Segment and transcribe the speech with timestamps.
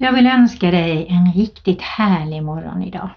[0.00, 3.10] Jag vill önska dig en riktigt härlig morgon idag.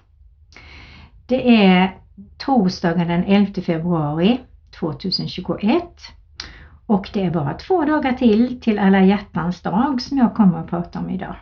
[1.26, 1.96] Det är
[2.38, 4.40] torsdagen den 11 februari
[4.80, 5.84] 2021
[6.86, 10.70] och det är bara två dagar till till alla hjärtans dag som jag kommer att
[10.70, 11.36] prata om idag.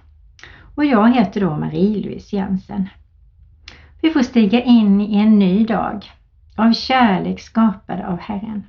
[0.75, 2.89] Och jag heter då Marie-Louise Jensen.
[4.01, 6.11] Vi får stiga in i en ny dag
[6.55, 8.63] av kärlek skapad av Herren.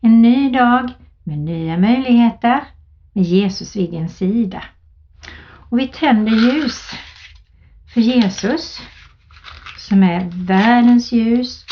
[0.00, 0.90] En ny dag
[1.24, 2.60] med nya möjligheter
[3.12, 4.62] med Jesus vid din sida.
[5.74, 6.90] Och vi tänder ljus
[7.94, 8.80] för Jesus
[9.78, 11.64] som är världens ljus.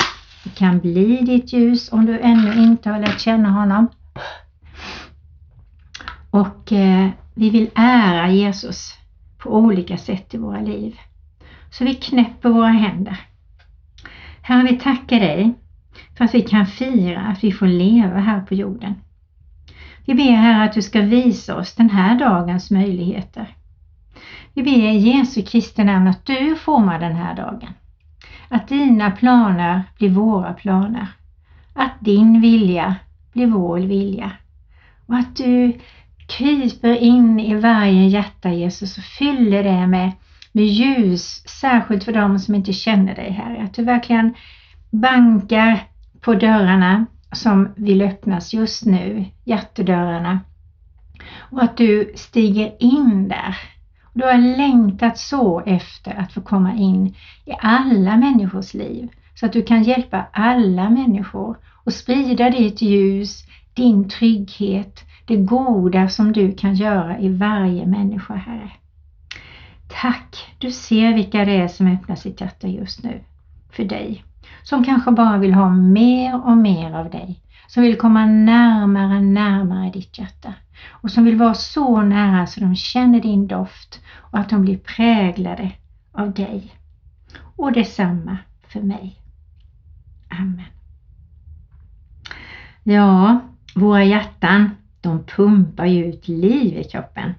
[0.45, 3.89] Det kan bli ditt ljus om du ännu inte har lärt känna honom.
[6.31, 8.95] Och eh, vi vill ära Jesus
[9.39, 10.99] på olika sätt i våra liv.
[11.71, 13.21] Så vi knäpper våra händer.
[14.43, 15.55] Herre, vi tackar dig
[16.17, 18.95] för att vi kan fira att vi får leva här på jorden.
[20.07, 23.57] Vi ber Herre att du ska visa oss den här dagens möjligheter.
[24.55, 27.75] Vi ber i Jesu Kristi namn att du formar den här dagen.
[28.49, 31.07] Att dina planer blir våra planer.
[31.75, 32.97] Att din vilja
[33.33, 34.31] blir vår vilja.
[35.07, 35.79] Och att du
[36.29, 40.13] kryper in i varje hjärta Jesus och fyller det med,
[40.53, 43.63] med ljus, särskilt för dem som inte känner dig Herre.
[43.65, 44.35] Att du verkligen
[44.91, 45.83] bankar
[46.21, 50.41] på dörrarna som vill öppnas just nu, hjärtedörrarna.
[51.39, 53.57] Och att du stiger in där.
[54.13, 59.53] Du har längtat så efter att få komma in i alla människors liv så att
[59.53, 66.53] du kan hjälpa alla människor och sprida ditt ljus, din trygghet, det goda som du
[66.53, 68.71] kan göra i varje människa, Herre.
[69.89, 73.21] Tack, du ser vilka det är som öppnar sitt hjärta just nu
[73.71, 74.25] för dig.
[74.63, 77.41] Som kanske bara vill ha mer och mer av dig.
[77.67, 80.55] Som vill komma närmare, närmare ditt hjärta.
[80.89, 84.79] Och som vill vara så nära så de känner din doft och att de blir
[84.79, 85.73] präglade
[86.13, 86.75] av dig.
[87.57, 89.17] Och detsamma för mig.
[90.29, 90.65] Amen.
[92.83, 93.41] Ja,
[93.75, 94.71] våra hjärtan,
[95.01, 97.35] de pumpar ju ut liv i kroppen.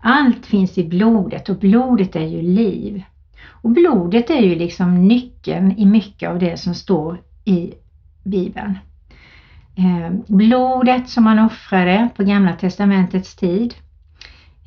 [0.00, 3.02] Allt finns i blodet och blodet är ju liv.
[3.62, 7.74] Och blodet är ju liksom nyckeln i mycket av det som står i
[8.24, 8.78] Bibeln.
[9.76, 13.74] Eh, blodet som man offrade på Gamla Testamentets tid.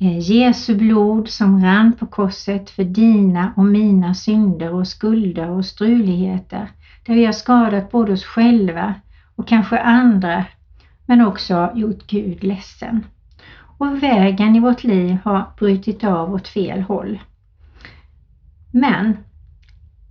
[0.00, 5.64] Eh, Jesu blod som rann på korset för dina och mina synder och skulder och
[5.64, 6.70] struligheter.
[7.06, 8.94] Där vi har skadat både oss själva
[9.36, 10.44] och kanske andra
[11.06, 13.06] men också gjort Gud ledsen.
[13.78, 17.18] Och vägen i vårt liv har brutit av åt fel håll.
[18.74, 19.16] Men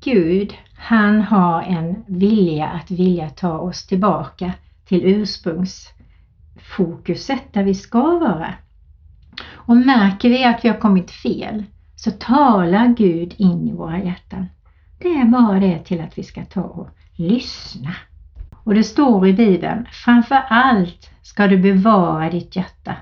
[0.03, 4.53] Gud, han har en vilja att vilja ta oss tillbaka
[4.85, 8.53] till ursprungsfokuset där vi ska vara.
[9.53, 11.63] Och märker vi att vi har kommit fel
[11.95, 14.45] så talar Gud in i våra hjärtan.
[14.99, 17.95] Det är bara det till att vi ska ta och lyssna.
[18.63, 22.95] Och det står i Bibeln, framför allt ska du bevara ditt hjärta,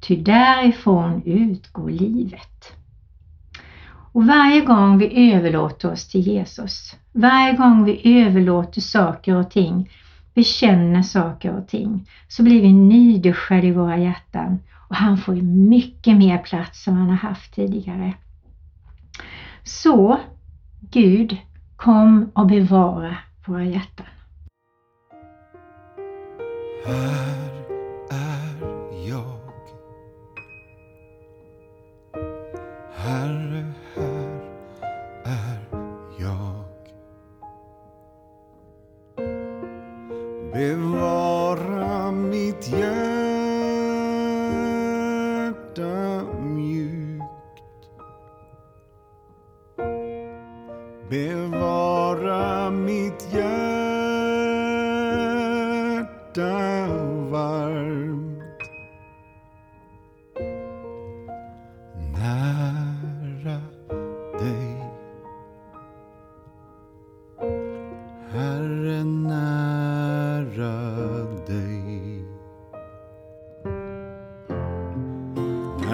[0.00, 2.75] ty därifrån utgår livet.
[4.16, 9.90] Och varje gång vi överlåter oss till Jesus, varje gång vi överlåter saker och ting,
[10.34, 15.34] bekänner saker och ting, så blir vi nyduschade i våra hjärtan och han får
[15.68, 18.14] mycket mer plats än han har haft tidigare.
[19.62, 20.18] Så
[20.80, 21.36] Gud,
[21.76, 23.16] kom och bevara
[23.46, 24.06] våra hjärtan.
[26.86, 27.52] Här
[28.10, 29.36] är jag.
[32.94, 33.75] Herre,
[40.56, 43.12] Bevara mitt hjärta
[46.40, 47.88] mjukt.
[51.10, 53.76] Bevara mitt hjärta
[57.30, 58.62] varmt.
[62.18, 63.60] Nära
[64.38, 64.76] dig.
[68.32, 68.85] Herre,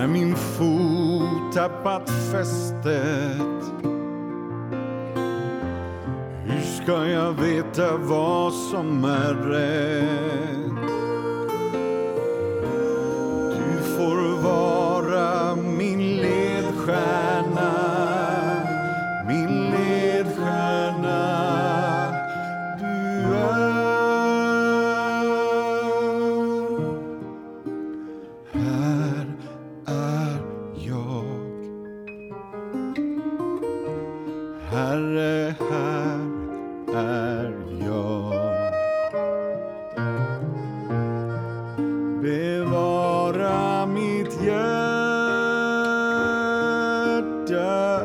[0.02, 3.62] När min fot tappat fästet
[6.44, 10.71] hur ska jag veta vad som är rätt?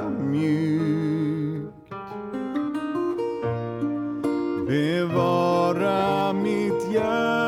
[0.03, 1.73] Mjukt.
[4.67, 7.46] Bevara mitt hjärta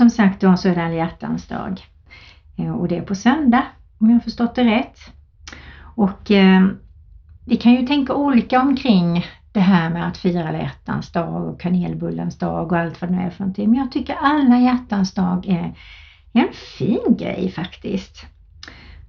[0.00, 1.80] som sagt då så är det alla hjärtans dag.
[2.58, 3.62] Eh, och det är på söndag,
[3.98, 4.98] om jag har förstått det rätt.
[5.96, 6.66] Och eh,
[7.46, 11.60] vi kan ju tänka olika omkring det här med att fira alla hjärtans dag och
[11.60, 13.70] kanelbullens dag och allt vad det nu är för någonting.
[13.70, 15.74] Men jag tycker alla hjärtans dag är
[16.32, 18.26] en fin grej faktiskt.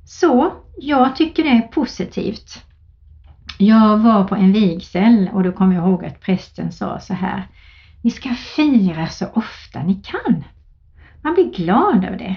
[0.05, 2.63] Så jag tycker det är positivt.
[3.57, 7.47] Jag var på en vigsel och då kommer jag ihåg att prästen sa så här.
[8.01, 10.43] Ni ska fira så ofta ni kan.
[11.21, 12.35] Man blir glad över det.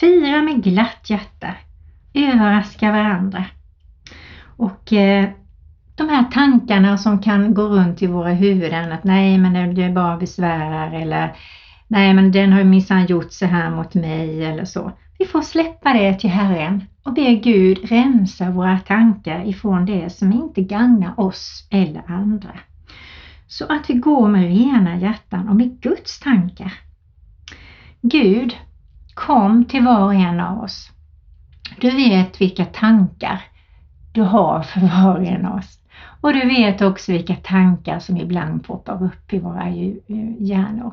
[0.00, 1.54] Fira med glatt hjärta.
[2.14, 3.44] Överraska varandra.
[4.56, 5.28] Och eh,
[5.94, 9.92] de här tankarna som kan gå runt i våra huvuden att nej men det är
[9.92, 11.36] bara besvärar eller
[11.88, 14.92] nej men den har minsann gjort så här mot mig eller så.
[15.18, 20.32] Vi får släppa det till Herren och be Gud rensa våra tankar ifrån det som
[20.32, 22.58] inte gagnar oss eller andra.
[23.46, 26.72] Så att vi går med rena hjärtan och med Guds tankar.
[28.00, 28.56] Gud,
[29.14, 30.90] kom till var och en av oss.
[31.80, 33.42] Du vet vilka tankar
[34.12, 35.78] du har för var och en av oss.
[36.20, 39.68] Och du vet också vilka tankar som ibland poppar upp i våra
[40.38, 40.92] hjärnor.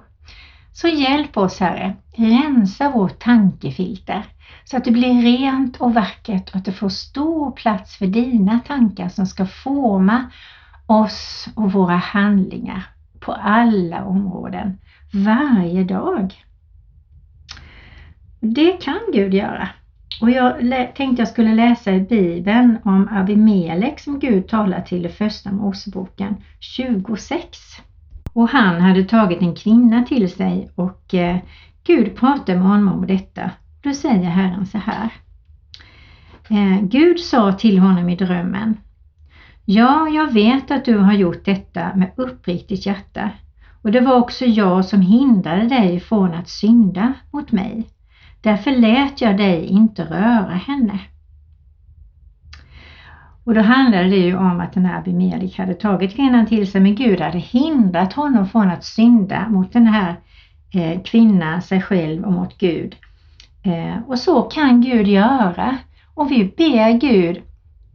[0.74, 4.24] Så hjälp oss Herre, rensa vårt tankefilter
[4.63, 8.60] så att det blir rent och vackert och att det får stor plats för dina
[8.60, 10.31] tankar som ska forma
[10.86, 12.84] oss och våra handlingar
[13.19, 14.78] på alla områden,
[15.13, 16.46] varje dag.
[18.54, 19.70] Det kan Gud göra.
[20.22, 20.60] Och jag
[20.96, 26.36] tänkte jag skulle läsa i Bibeln om Abimelek som Gud talar till i första Moseboken
[26.60, 27.58] 26.
[28.34, 31.38] Och han hade tagit en kvinna till sig och eh,
[31.84, 33.52] Gud pratade med honom om detta.
[33.82, 35.10] Då säger Herren så här.
[36.50, 38.78] Eh, Gud sa till honom i drömmen.
[39.66, 43.32] Ja, jag vet att du har gjort detta med uppriktigt hjärta.
[43.82, 47.88] Och det var också jag som hindrade dig från att synda mot mig.
[48.46, 51.00] Därför lät jag dig inte röra henne.
[53.44, 56.82] Och då handlade det ju om att den här Abimelek hade tagit kvinnan till sig
[56.82, 60.16] men Gud hade hindrat honom från att synda mot den här
[60.74, 62.96] eh, kvinnan, sig själv och mot Gud.
[63.64, 65.78] Eh, och så kan Gud göra.
[66.14, 67.42] Och vi ber Gud,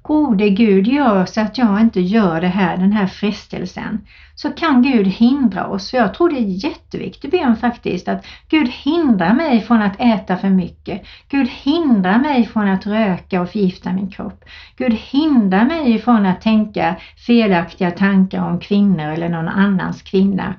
[0.02, 4.06] gode Gud gör så att jag inte gör det här, den här frestelsen.
[4.34, 5.90] Så kan Gud hindra oss.
[5.90, 10.36] För jag tror det är jätteviktigt bön faktiskt att Gud hindrar mig från att äta
[10.36, 11.02] för mycket.
[11.28, 14.44] Gud hindrar mig från att röka och förgifta min kropp.
[14.76, 20.54] Gud hindrar mig från att tänka felaktiga tankar om kvinnor eller någon annans kvinna.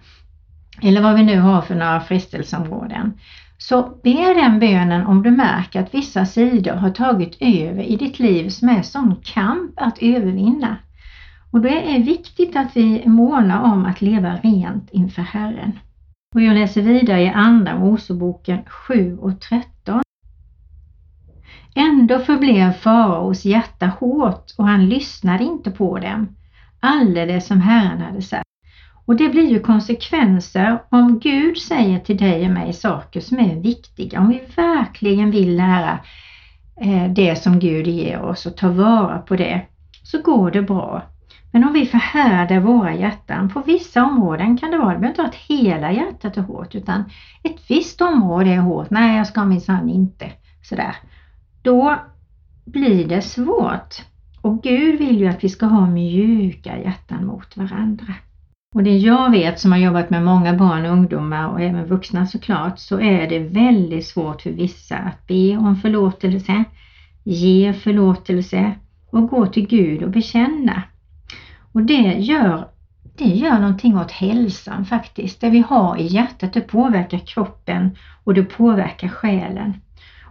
[0.81, 3.13] Eller vad vi nu har för några frestelseområden.
[3.61, 8.19] Så be den bönen om du märker att vissa sidor har tagit över i ditt
[8.19, 10.77] liv som är sån kamp att övervinna.
[11.51, 15.79] Och det är viktigt att vi månar om att leva rent inför Herren.
[16.35, 20.01] Och jag läser vidare i Andra Moseboken 7 och 13.
[21.75, 26.35] Ändå förblev faraos hjärta hårt och han lyssnade inte på dem,
[26.79, 28.50] alldeles som Herren hade sagt.
[29.11, 33.55] Och det blir ju konsekvenser om Gud säger till dig och mig saker som är
[33.55, 34.19] viktiga.
[34.19, 35.99] Om vi verkligen vill lära
[36.81, 39.61] eh, det som Gud ger oss och ta vara på det
[40.03, 41.03] så går det bra.
[41.51, 45.21] Men om vi förhärdar våra hjärtan, på vissa områden kan det vara, det behöver inte
[45.21, 47.03] vara att hela hjärtat är hårt utan
[47.43, 50.31] ett visst område är hårt, nej jag ska minsann inte
[50.63, 50.95] sådär.
[51.61, 51.99] då
[52.65, 53.95] blir det svårt.
[54.41, 58.13] Och Gud vill ju att vi ska ha mjuka hjärtan mot varandra.
[58.75, 62.27] Och det jag vet som har jobbat med många barn och ungdomar och även vuxna
[62.27, 66.63] såklart, så är det väldigt svårt för vissa att be om förlåtelse,
[67.23, 68.73] ge förlåtelse
[69.09, 70.83] och gå till Gud och bekänna.
[71.71, 72.67] Och det gör,
[73.17, 75.41] det gör någonting åt hälsan faktiskt.
[75.41, 79.73] Det vi har i hjärtat, det påverkar kroppen och det påverkar själen.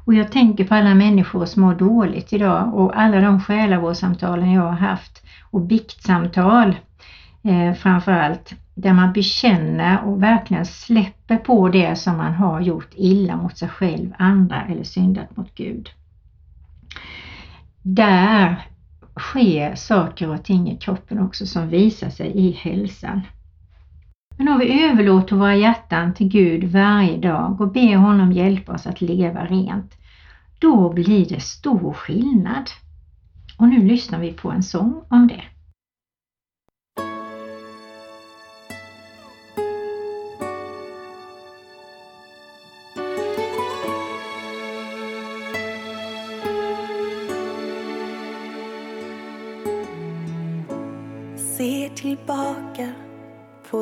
[0.04, 4.62] Och jag tänker på alla människor som mår dåligt idag och alla de själavårdssamtalen jag
[4.62, 6.74] har haft och biktsamtal
[7.42, 13.36] eh, framförallt, där man bekänner och verkligen släpper på det som man har gjort illa
[13.36, 15.90] mot sig själv, andra eller syndat mot Gud.
[17.82, 18.66] Där
[19.18, 23.20] sker saker och ting i kroppen också som visar sig i hälsan.
[24.36, 28.86] Men om vi överlåter våra hjärtan till Gud varje dag och ber honom hjälpa oss
[28.86, 29.94] att leva rent,
[30.58, 32.70] då blir det stor skillnad.
[33.58, 35.42] Och nu lyssnar vi på en sång om det.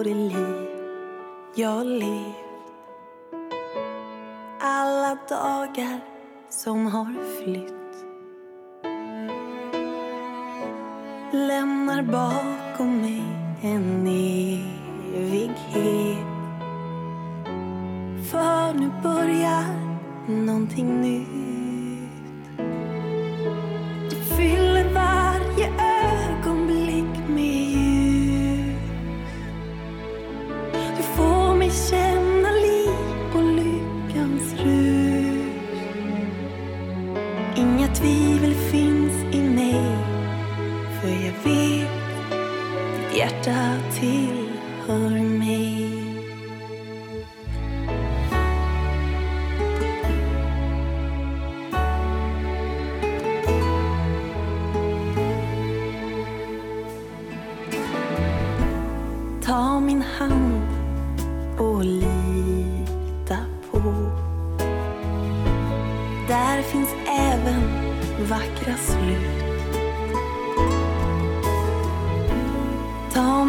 [0.09, 0.69] Det liv
[1.55, 2.37] jag levt
[4.61, 6.01] Alla dagar
[6.49, 7.75] som har flytt
[11.33, 13.23] Lämnar bakom mig
[13.63, 14.07] en
[15.15, 15.59] evighet.
[18.31, 19.65] För nu börjar
[20.29, 21.58] någonting nytt.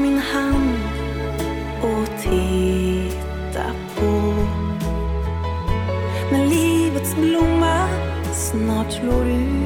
[0.09, 0.79] Min hand
[1.81, 4.33] och titta på.
[6.31, 7.87] När livets blomma
[8.33, 9.58] snart slår ut.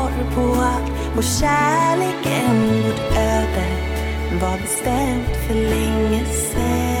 [0.00, 3.66] Mitt svar på att Vår kärlek en vårt öde
[4.40, 6.99] var bestämt för länge sen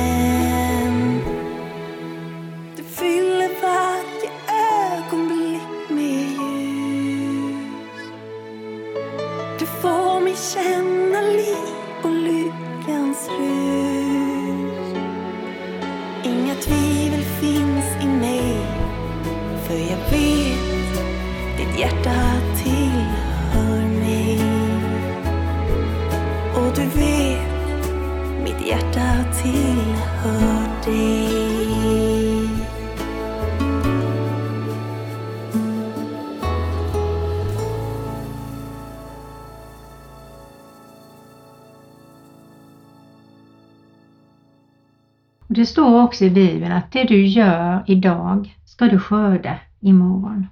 [46.00, 50.46] står också i Bibeln att det du gör idag ska du skörda imorgon.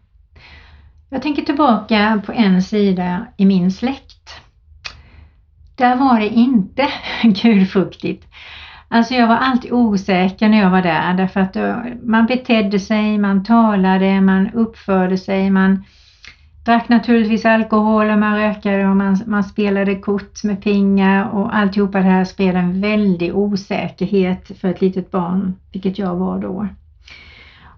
[1.10, 4.40] Jag tänker tillbaka på en sida i min släkt.
[5.76, 6.88] Där var det inte
[7.22, 8.24] gudfruktigt.
[8.88, 13.18] Alltså jag var alltid osäker när jag var där därför att eh, man betedde sig,
[13.18, 15.84] man talade, man uppförde sig, man
[16.68, 21.98] drack naturligtvis alkohol och man rökade och man, man spelade kort med pengar och alltihopa
[21.98, 26.68] det här spelade en väldig osäkerhet för ett litet barn, vilket jag var då.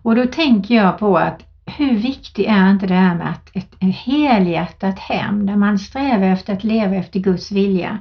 [0.02, 3.72] Och då tänker jag på att hur viktigt är inte det här med att ett,
[3.80, 7.98] ett helhjärtat hem där man strävar efter att leva efter Guds vilja,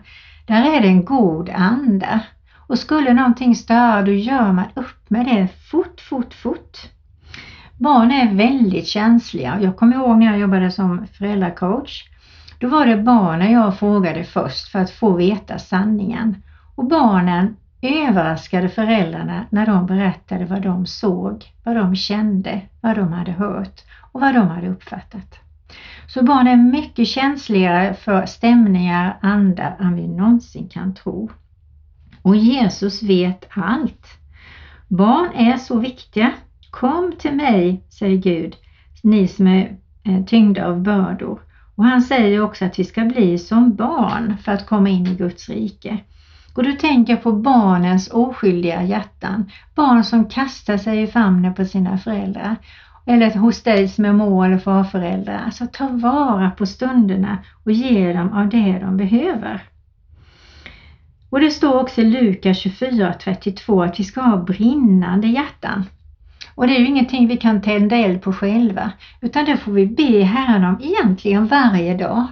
[0.48, 2.20] där är det en god anda.
[2.68, 6.78] Och skulle någonting störa då gör man upp med det fort, fort, fort.
[7.80, 9.60] Barn är väldigt känsliga.
[9.62, 12.04] Jag kommer ihåg när jag jobbade som föräldracoach.
[12.60, 16.44] Då var det barnen jag frågade först för att få veta sanningen.
[16.76, 23.14] Och barnen överraskade föräldrarna när de berättade vad de såg, vad de kände, vad de
[23.14, 23.82] hade hört
[24.12, 25.40] och vad de hade uppfattat.
[26.08, 31.30] Så barn är mycket känsligare för stämningar, andar än vi någonsin kan tro.
[32.22, 34.08] Och Jesus vet allt.
[34.88, 36.32] Barn är så viktiga.
[36.72, 38.56] Kom till mig, säger Gud,
[39.04, 41.42] ni som är eh, tyngda av bördor.
[41.76, 45.16] Och han säger också att vi ska bli som barn för att komma in i
[45.16, 45.98] Guds rike.
[46.56, 49.52] Och du tänker på barnens oskyldiga hjärtan.
[49.76, 52.56] Barn som kastar sig i famnen på sina föräldrar.
[53.06, 55.42] Eller hos dig som är mor eller farföräldrar.
[55.46, 59.64] Alltså ta vara på stunderna och ge dem av det de behöver.
[61.30, 65.86] Och det står också i Lukas 24.32 att vi ska ha brinnande hjärtan.
[66.60, 69.86] Och det är ju ingenting vi kan tända eld på själva, utan det får vi
[69.86, 72.28] be Herren om egentligen varje dag.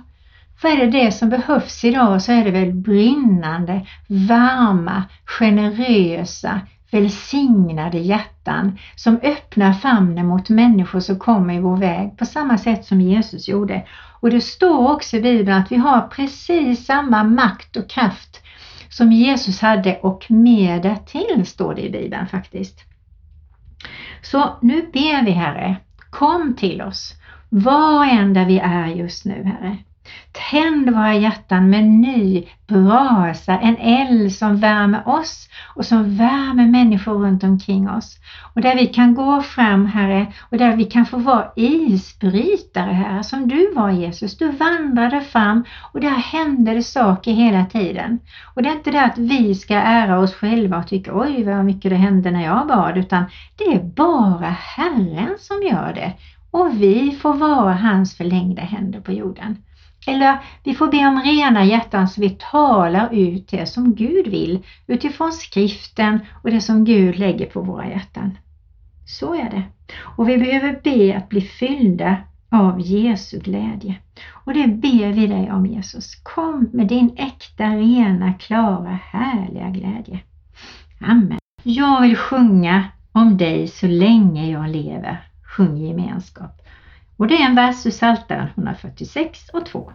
[0.62, 7.98] För är det det som behövs idag så är det väl brinnande, varma, generösa, välsignade
[7.98, 13.02] hjärtan som öppnar famnen mot människor som kommer i vår väg på samma sätt som
[13.02, 13.88] Jesus gjorde.
[14.20, 18.42] Och det står också i Bibeln att vi har precis samma makt och kraft
[18.90, 22.87] som Jesus hade och mer därtill står det i Bibeln faktiskt.
[24.22, 25.76] Så nu ber vi Herre,
[26.10, 27.14] kom till oss
[27.50, 29.78] var än där vi är just nu Herre.
[30.52, 37.14] Tänd våra hjärtan med ny brasa, en eld som värmer oss och som värmer människor
[37.14, 38.18] runt omkring oss.
[38.56, 43.24] Och där vi kan gå fram Herre och där vi kan få vara isbrytare Herre
[43.24, 44.38] som du var Jesus.
[44.38, 48.20] Du vandrade fram och där hände det saker hela tiden.
[48.56, 51.66] Och det är inte det att vi ska ära oss själva och tycka oj vad
[51.66, 53.24] mycket det hände när jag bad utan
[53.58, 56.14] det är bara Herren som gör det.
[56.58, 59.58] Och vi får vara hans förlängda händer på jorden.
[60.08, 64.64] Eller vi får be om rena hjärtan så vi talar ut det som Gud vill
[64.88, 68.38] utifrån skriften och det som Gud lägger på våra hjärtan.
[69.06, 69.64] Så är det.
[70.00, 72.18] Och vi behöver be att bli fyllda
[72.50, 73.96] av Jesu glädje.
[74.46, 76.16] Och det ber vi dig om Jesus.
[76.16, 80.20] Kom med din äkta, rena, klara, härliga glädje.
[81.02, 81.40] Amen.
[81.64, 85.28] Jag vill sjunga om dig så länge jag lever.
[85.58, 86.62] Sjung gemenskap.
[87.18, 89.92] Och det är en vers ur Psaltaren 146 och 2.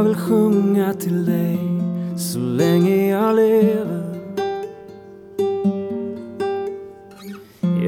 [0.00, 1.58] Jag vill sjunga till dig
[2.18, 4.04] så länge jag lever.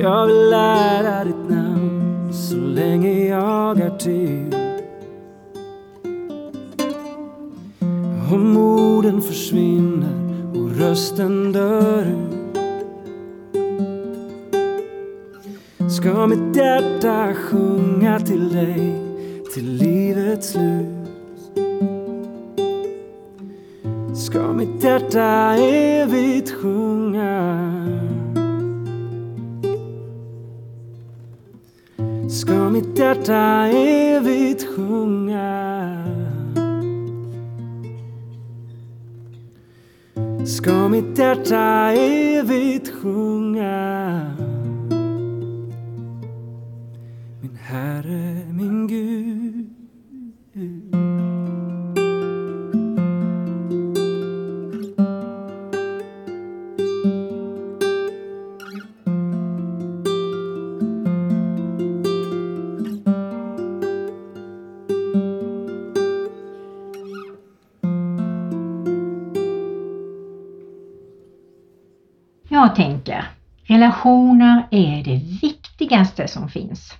[0.03, 4.57] Jag vill lära ditt namn så länge jag är till.
[8.33, 12.43] Om orden försvinner och rösten dör ut
[15.93, 19.03] ska mitt hjärta sjunga till dig
[19.55, 19.92] till livets
[25.15, 28.03] hjärta evigt sjunga
[32.29, 36.05] ska mitt hjärta evigt sjunga.
[40.47, 44.37] Ska mitt hjärta evigt sjunga.
[47.41, 49.67] Min Herre, min Gud.
[73.83, 76.95] Relationer är det viktigaste som finns.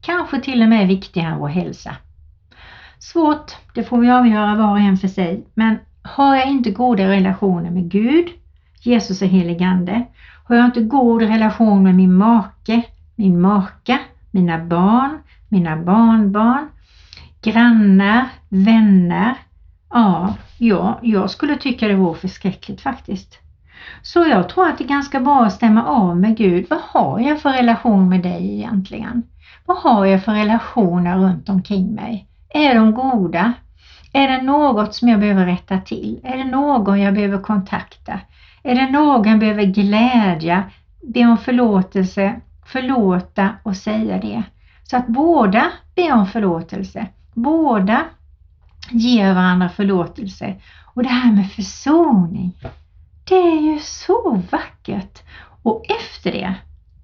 [0.00, 1.96] Kanske till och med viktigare än vår hälsa.
[2.98, 7.08] Svårt, det får vi avgöra var och en för sig, men har jag inte goda
[7.08, 8.26] relationer med Gud,
[8.82, 10.04] Jesus och heligande,
[10.44, 12.82] har jag inte god relation med min make,
[13.16, 13.98] min maka,
[14.30, 16.68] mina barn, mina barnbarn,
[17.42, 19.34] grannar, vänner,
[19.90, 23.38] ja, ja, jag skulle tycka det vore förskräckligt faktiskt.
[24.02, 26.66] Så jag tror att det är ganska bra att stämma av med Gud.
[26.70, 29.22] Vad har jag för relation med dig egentligen?
[29.66, 32.28] Vad har jag för relationer runt omkring mig?
[32.48, 33.52] Är de goda?
[34.12, 36.20] Är det något som jag behöver rätta till?
[36.24, 38.20] Är det någon jag behöver kontakta?
[38.62, 40.64] Är det någon jag behöver glädja,
[41.02, 44.42] be om förlåtelse, förlåta och säga det?
[44.82, 48.00] Så att båda ber om förlåtelse, båda
[48.90, 50.54] ger varandra förlåtelse.
[50.94, 52.52] Och det här med försoning,
[53.24, 55.22] det är ju så vackert.
[55.62, 56.54] Och efter det,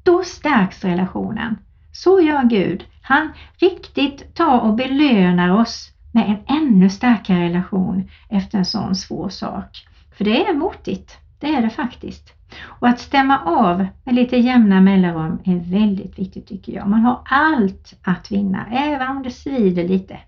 [0.02, 1.58] då stärks relationen.
[1.92, 2.84] Så gör Gud.
[3.02, 9.28] Han riktigt tar och belönar oss med en ännu starkare relation efter en sån svår
[9.28, 9.86] sak.
[10.16, 12.32] För det är motigt, det är det faktiskt.
[12.62, 16.88] Och att stämma av med lite jämna mellanrum är väldigt viktigt tycker jag.
[16.88, 20.20] Man har allt att vinna, även om det svider lite.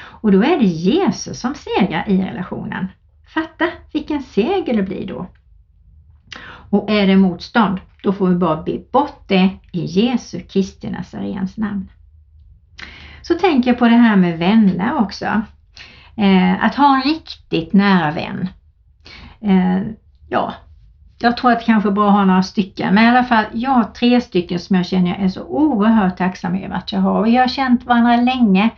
[0.00, 2.88] Och då är det Jesus som segrar i relationen.
[3.34, 5.26] Fatta vilken seger det blir då.
[6.70, 11.56] Och är det motstånd, då får vi bara be bort det i Jesu Kristi Nazarens
[11.56, 11.90] namn.
[13.22, 15.42] Så tänker jag på det här med vänner också.
[16.16, 18.48] Eh, att ha en riktigt nära vän.
[19.40, 19.82] Eh,
[20.28, 20.54] ja,
[21.18, 24.20] jag tror att kanske bara ha några stycken, men i alla fall jag har tre
[24.20, 27.22] stycken som jag känner jag är så oerhört tacksam över att jag har.
[27.22, 28.70] Vi har känt varandra länge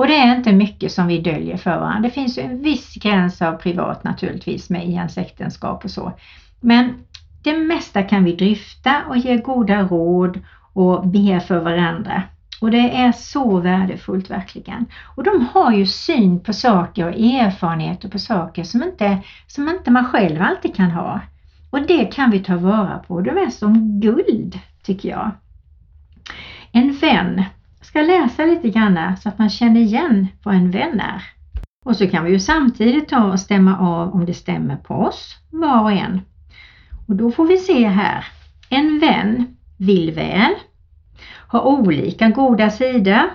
[0.00, 2.00] och det är inte mycket som vi döljer för varandra.
[2.00, 6.12] Det finns en viss gräns av privat naturligtvis med i ens äktenskap och så.
[6.60, 6.94] Men
[7.42, 10.40] det mesta kan vi dryfta och ge goda råd
[10.72, 12.22] och be för varandra.
[12.60, 14.86] Och det är så värdefullt verkligen.
[15.16, 19.90] Och de har ju syn på saker och erfarenheter på saker som inte, som inte
[19.90, 21.20] man själv alltid kan ha.
[21.70, 23.20] Och det kan vi ta vara på.
[23.20, 25.30] De är som guld tycker jag.
[26.72, 27.44] En vän
[27.80, 31.22] ska läsa lite grann så att man känner igen vad en vän är.
[31.84, 35.36] Och så kan vi ju samtidigt ta och stämma av om det stämmer på oss,
[35.50, 36.20] var och en.
[37.06, 38.24] Och då får vi se här.
[38.68, 40.54] En vän vill väl,
[41.48, 43.30] har olika goda sidor.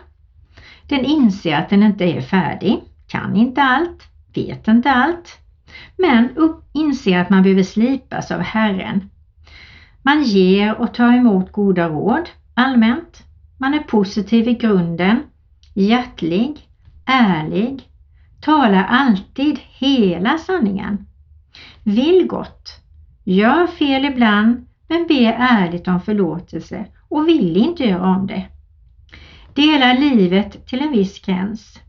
[0.87, 4.03] Den inser att den inte är färdig, kan inte allt,
[4.35, 5.39] vet inte allt,
[5.97, 9.09] men upp, inser att man behöver slipas av Herren.
[10.01, 13.23] Man ger och tar emot goda råd allmänt.
[13.65, 15.23] Man är positiv i grunden,
[15.73, 16.69] hjärtlig,
[17.05, 17.89] ärlig,
[18.41, 21.05] talar alltid hela sanningen,
[21.83, 22.69] vill gott,
[23.23, 28.45] gör fel ibland men ber ärligt om förlåtelse och vill inte göra om det.
[29.53, 31.79] Delar livet till en viss gräns.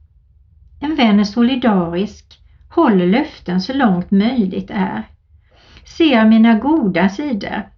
[0.81, 5.03] En vän är solidarisk, håller löften så långt möjligt är.
[5.85, 7.69] Ser mina goda sidor.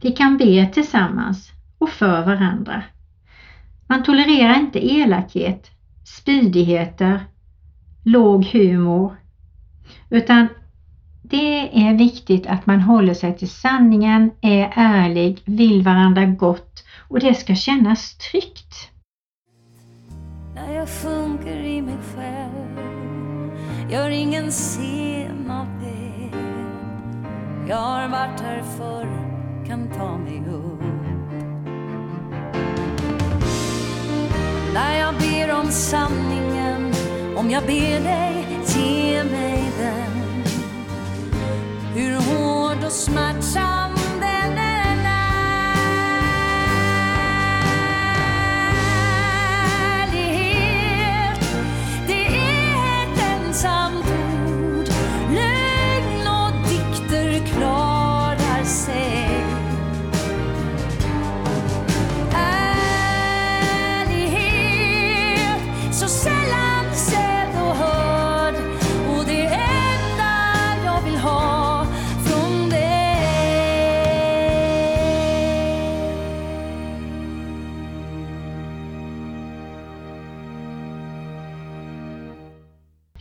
[0.00, 2.82] Vi kan be tillsammans och för varandra.
[3.88, 5.70] Man tolererar inte elakhet,
[6.04, 7.20] spydigheter,
[8.04, 9.16] låg humor,
[10.10, 10.48] utan
[11.22, 17.20] det är viktigt att man håller sig till sanningen, är ärlig, vill varandra gott och
[17.20, 18.90] det ska kännas tryggt.
[20.54, 22.84] När jag sjunker i mig själv
[23.90, 26.38] Gör ingen scen av det.
[27.68, 29.08] Jag har varit här förr,
[29.66, 30.93] kan ta mig upp.
[34.74, 36.94] När jag ber om sanningen
[37.36, 40.44] Om jag ber dig, ge mig den.
[41.94, 43.90] Hur hård och smärtsam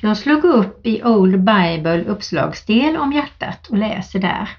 [0.03, 4.49] Jag slog upp i Old Bible uppslagsdel om hjärtat och läser där.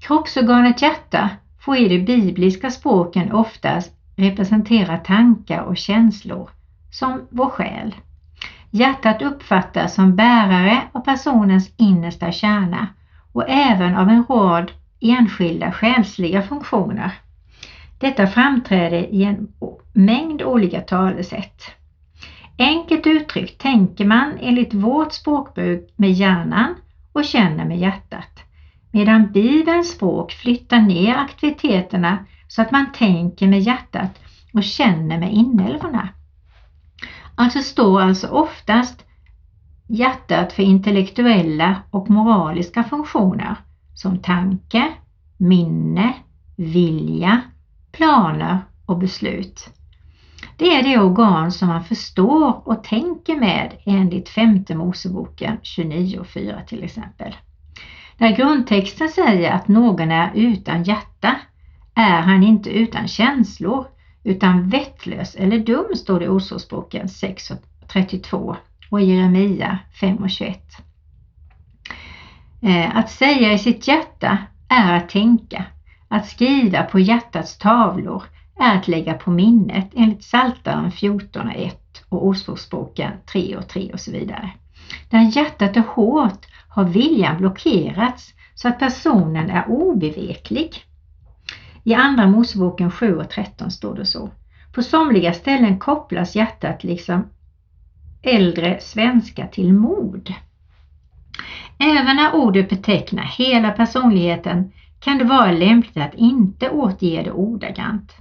[0.00, 1.30] Kroppsorganet hjärta
[1.60, 6.50] får i de bibliska språken oftast representera tankar och känslor,
[6.90, 7.94] som vår själ.
[8.70, 12.86] Hjärtat uppfattas som bärare av personens innersta kärna
[13.32, 17.10] och även av en rad enskilda själsliga funktioner.
[17.98, 19.48] Detta framträder i en
[19.92, 21.62] mängd olika talesätt.
[22.58, 26.74] Enkelt uttryckt tänker man enligt vårt språkbruk med hjärnan
[27.12, 28.40] och känner med hjärtat.
[28.90, 34.10] Medan Bibelns språk flyttar ner aktiviteterna så att man tänker med hjärtat
[34.52, 36.08] och känner med inälvorna.
[37.34, 39.04] Alltså står alltså oftast
[39.88, 43.56] hjärtat för intellektuella och moraliska funktioner
[43.94, 44.92] som tanke,
[45.36, 46.14] minne,
[46.56, 47.40] vilja,
[47.92, 49.70] planer och beslut.
[50.56, 56.84] Det är det organ som man förstår och tänker med enligt femte Moseboken 29.4 till
[56.84, 57.36] exempel.
[58.18, 61.36] När grundtexten säger att någon är utan hjärta
[61.94, 63.86] är han inte utan känslor
[64.24, 68.56] utan vettlös eller dum står det i Ordspråksboken 6.32
[68.90, 70.54] och Jeremia 5.21.
[72.62, 74.38] Eh, att säga i sitt hjärta
[74.68, 75.64] är att tänka.
[76.08, 78.22] Att skriva på hjärtats tavlor
[78.58, 81.70] är att lägga på minnet enligt Psaltaren 14.1
[82.08, 84.50] och Ordspråksboken 3.3 och så vidare.
[85.10, 90.84] När hjärtat är hårt har viljan blockerats så att personen är obeveklig.
[91.84, 94.30] I Andra Moseboken 7 och 13 står det så.
[94.72, 97.24] På somliga ställen kopplas hjärtat liksom
[98.22, 100.34] äldre svenska till mod.
[101.78, 108.16] Även när ordet betecknar hela personligheten kan det vara lämpligt att inte återge det ordagrant.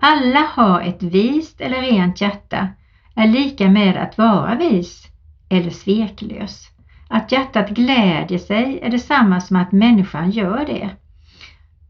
[0.00, 2.68] Alla har ett vist eller rent hjärta
[3.14, 5.08] är lika med att vara vis
[5.48, 6.68] eller sveklös.
[7.08, 10.90] Att hjärtat glädjer sig är detsamma som att människan gör det.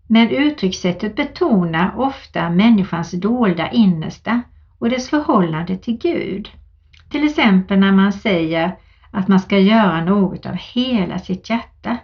[0.07, 4.41] Men uttryckssättet betonar ofta människans dolda innersta
[4.79, 6.51] och dess förhållande till Gud.
[7.11, 8.77] Till exempel när man säger
[9.11, 11.97] att man ska göra något av hela sitt hjärta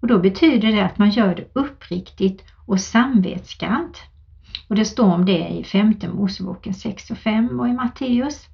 [0.00, 4.02] och då betyder det att man gör det uppriktigt och samvetsgrant.
[4.68, 8.46] Och det står om det i femte Moseboken 6 och 5 och i Matteus.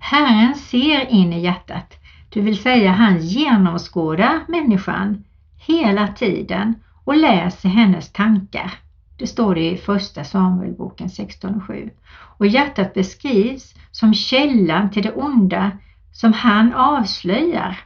[0.00, 1.94] Herren ser in i hjärtat,
[2.28, 5.24] det vill säga han genomskådar människan
[5.66, 8.72] hela tiden och läser hennes tankar.
[9.18, 11.90] Det står det i första Samuelboken 16 Och 7.
[12.38, 15.70] Och hjärtat beskrivs som källan till det onda
[16.12, 17.78] som han avslöjar,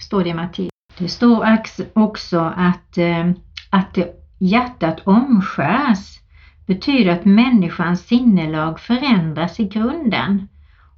[0.00, 0.70] står det i Matteus.
[0.98, 1.58] Det står
[1.94, 3.30] också att, eh,
[3.70, 3.98] att att
[4.38, 6.20] hjärtat omskärs
[6.66, 10.48] betyder att människans sinnelag förändras i grunden.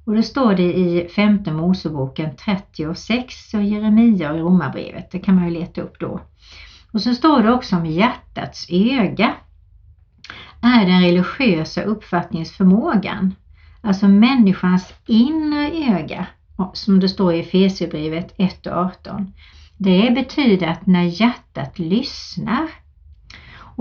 [0.05, 5.11] Och det står det i femte Moseboken 36 och Jeremia och Romarbrevet.
[5.11, 6.21] Det kan man ju leta upp då.
[6.91, 9.33] Och så står det också om hjärtats öga.
[10.61, 13.35] Är den religiösa uppfattningsförmågan.
[13.81, 16.27] Alltså människans inre öga,
[16.73, 19.33] som det står i Efesierbrevet 1 och 18.
[19.77, 22.67] Det betyder att när hjärtat lyssnar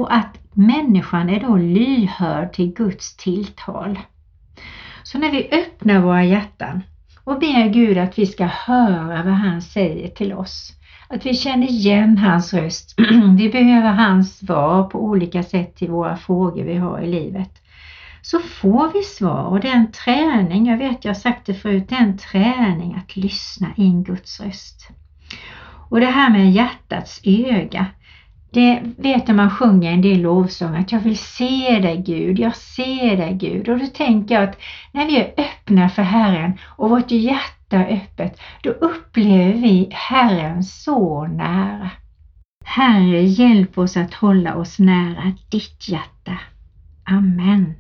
[0.01, 3.99] och att människan är då lyhörd till Guds tilltal.
[5.03, 6.83] Så när vi öppnar våra hjärtan
[7.25, 10.73] och ber Gud att vi ska höra vad han säger till oss,
[11.09, 12.95] att vi känner igen hans röst.
[13.39, 17.51] Vi behöver hans svar på olika sätt till våra frågor vi har i livet.
[18.23, 21.55] Så får vi svar och det är en träning, jag vet jag har sagt det
[21.55, 24.89] förut, det är en träning att lyssna in Guds röst.
[25.91, 27.87] Och det här med hjärtats öga,
[28.51, 32.57] det vet när man sjunger en del lovsång att jag vill se dig Gud, jag
[32.57, 33.69] ser dig Gud.
[33.69, 34.59] Och då tänker jag att
[34.93, 40.65] när vi är öppna för Herren och vårt hjärta är öppet, då upplever vi Herren
[40.65, 41.91] så nära.
[42.65, 46.39] Herre, hjälp oss att hålla oss nära ditt hjärta.
[47.05, 47.75] Amen.